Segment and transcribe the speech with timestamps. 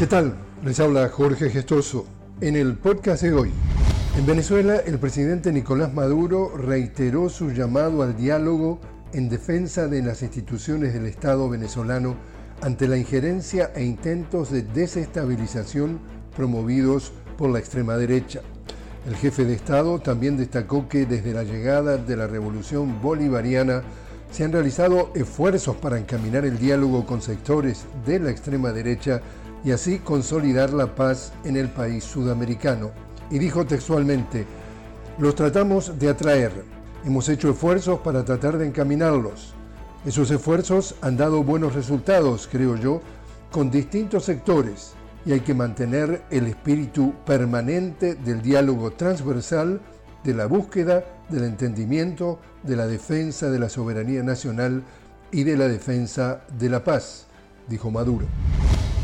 [0.00, 0.34] ¿Qué tal?
[0.64, 2.06] Les habla Jorge Gestoso.
[2.40, 3.50] En el podcast de hoy,
[4.16, 8.80] en Venezuela el presidente Nicolás Maduro reiteró su llamado al diálogo
[9.12, 12.16] en defensa de las instituciones del Estado venezolano
[12.62, 16.00] ante la injerencia e intentos de desestabilización
[16.34, 18.40] promovidos por la extrema derecha.
[19.06, 23.82] El jefe de Estado también destacó que desde la llegada de la revolución bolivariana
[24.32, 29.20] se han realizado esfuerzos para encaminar el diálogo con sectores de la extrema derecha
[29.64, 32.90] y así consolidar la paz en el país sudamericano.
[33.30, 34.46] Y dijo textualmente,
[35.18, 36.64] los tratamos de atraer,
[37.04, 39.54] hemos hecho esfuerzos para tratar de encaminarlos.
[40.04, 43.02] Esos esfuerzos han dado buenos resultados, creo yo,
[43.50, 44.94] con distintos sectores
[45.26, 49.80] y hay que mantener el espíritu permanente del diálogo transversal,
[50.24, 54.82] de la búsqueda del entendimiento, de la defensa de la soberanía nacional
[55.30, 57.26] y de la defensa de la paz,
[57.68, 58.26] dijo Maduro.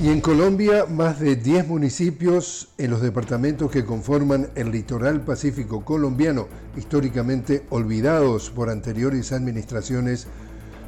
[0.02, 5.86] Y en Colombia, más de 10 municipios en los departamentos que conforman el litoral pacífico
[5.86, 10.26] colombiano, históricamente olvidados por anteriores administraciones,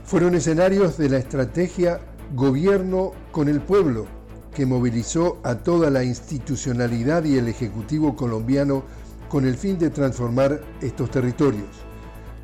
[0.04, 2.00] fueron escenarios de la estrategia
[2.34, 4.06] Gobierno con el Pueblo,
[4.54, 8.82] que movilizó a toda la institucionalidad y el Ejecutivo colombiano
[9.30, 11.70] con el fin de transformar estos territorios.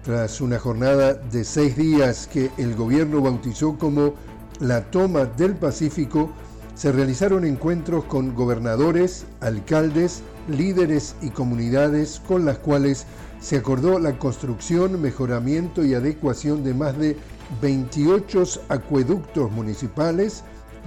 [0.02, 4.14] Tras una jornada de seis días que el gobierno bautizó como
[4.60, 6.30] la toma del Pacífico,
[6.74, 13.06] se realizaron encuentros con gobernadores, alcaldes, líderes y comunidades con las cuales
[13.40, 17.16] se acordó la construcción, mejoramiento y adecuación de más de
[17.60, 20.42] 28 acueductos municipales,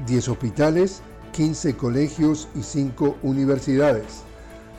[0.08, 4.24] 10 hospitales, 15 colegios y 5 universidades.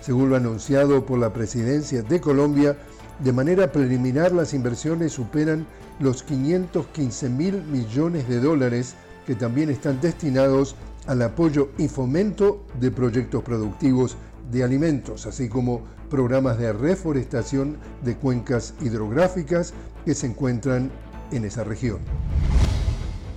[0.00, 2.76] Según lo anunciado por la presidencia de Colombia,
[3.20, 5.66] de manera preliminar las inversiones superan
[6.00, 8.94] los 515 mil millones de dólares
[9.26, 10.76] que también están destinados
[11.08, 14.16] al apoyo y fomento de proyectos productivos
[14.52, 19.72] de alimentos, así como programas de reforestación de cuencas hidrográficas
[20.04, 20.90] que se encuentran
[21.32, 21.98] en esa región.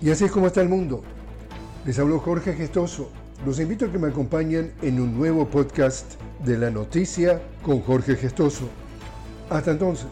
[0.02, 1.02] Y así es como está el mundo.
[1.86, 3.10] Les habló Jorge Gestoso.
[3.46, 8.16] Los invito a que me acompañen en un nuevo podcast de la noticia con Jorge
[8.16, 8.68] Gestoso.
[9.50, 10.08] Hasta entonces.